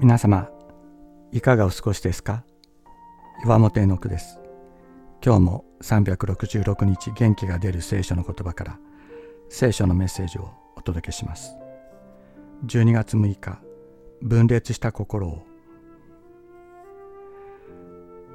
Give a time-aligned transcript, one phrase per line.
[0.00, 0.50] 皆様
[1.30, 2.44] いかがお過ごしですか？
[3.44, 4.40] 岩本絵の句です。
[5.24, 8.78] 今日も366日元気が出る聖書の言葉から
[9.48, 11.56] 聖書のメッセージをお届けします。
[12.66, 13.60] 12月6日
[14.20, 15.46] 分裂した心を。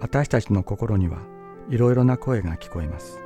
[0.00, 1.18] 私たちの心には
[1.68, 3.20] いろいろな声が聞こえます。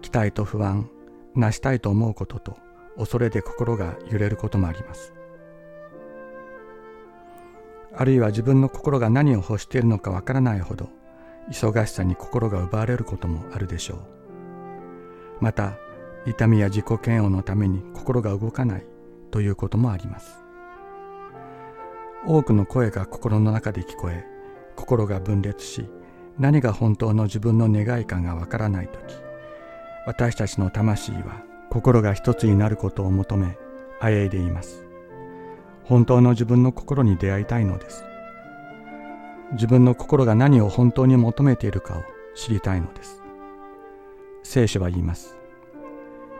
[0.00, 0.88] 期待と不安
[1.34, 2.56] 成したいと思うことと
[2.96, 5.12] 恐れで心が揺れることもあります。
[8.00, 10.88] あるいは自分の心が何を欲しているのかわからないほど
[11.50, 13.98] 忙しさに心が奪われることもあるでしょう。
[15.40, 15.76] また
[16.24, 18.86] 痛みや自己嫌悪のために心が動かない
[19.32, 20.38] ということもあります。
[22.24, 24.24] 多くの声が心の中で聞こえ
[24.76, 25.90] 心が分裂し
[26.38, 29.16] 何が本当の自分の願いかがわからない時
[30.06, 33.58] 私たちの魂は心が一つになることを求め
[34.00, 34.87] あえいでいます。
[35.88, 38.04] 本当の自分の心に出会いたいのです。
[39.52, 42.02] 自分の心が何を本当に求めているかを
[42.34, 43.22] 知りたいのです。
[44.42, 45.38] 聖書は言います。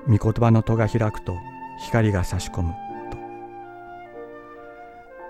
[0.06, 1.34] 御言葉の戸が開くと
[1.86, 2.74] 光が差し込む
[3.10, 3.18] と。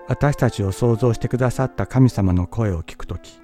[0.09, 3.39] 私たちを創造してくださった神様の声を聞くとき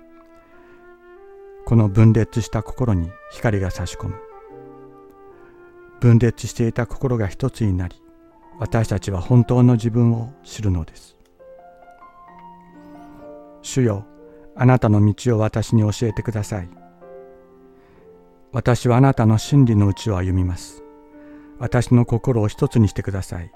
[1.65, 4.15] この分裂した心に光が差し込む。
[6.01, 8.04] 分裂していた心が一つになり
[8.59, 11.15] 私たちは本当の自分を知るのです。
[13.61, 14.05] 主よ
[14.55, 16.69] あなたの道を私に教えてください。
[18.53, 20.81] 私はあなたの真理のうちを歩みます。
[21.59, 23.51] 私の心を一つにしてください。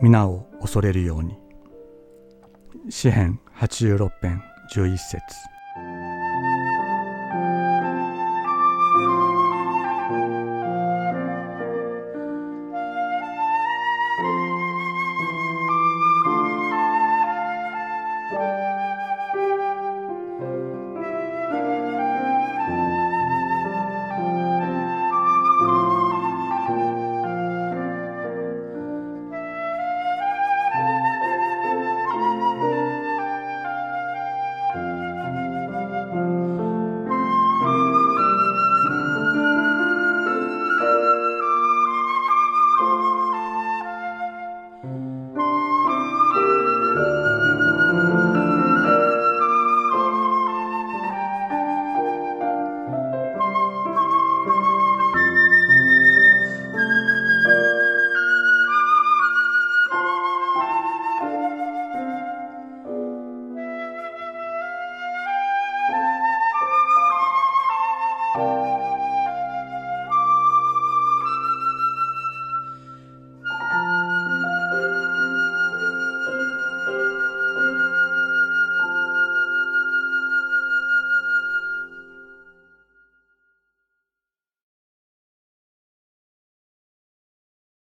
[0.00, 1.36] 皆を恐れるように。
[2.88, 4.42] 詩編86編
[4.74, 5.51] 11節。